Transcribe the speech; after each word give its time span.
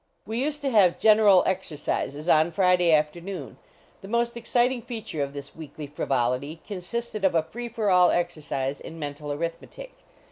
We 0.25 0.41
used 0.43 0.61
to 0.61 0.71
have 0.71 0.97
General 0.97 1.43
Exercises 1.45 2.27
on 2.27 2.49
Friday 2.51 2.91
afternoon. 2.91 3.57
The 4.01 4.07
most 4.07 4.35
exciting 4.35 4.81
feature 4.81 5.21
of 5.21 5.33
this 5.33 5.55
weekly 5.55 5.85
frivolity 5.85 6.59
consisted 6.65 7.23
of 7.23 7.35
a 7.35 7.43
free 7.43 7.69
for 7.69 7.91
all 7.91 8.09
exercise 8.09 8.81
in 8.81 8.97
mental 8.97 9.31
arithmetic. 9.31 9.93